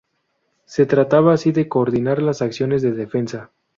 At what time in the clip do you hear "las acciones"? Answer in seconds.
2.23-2.81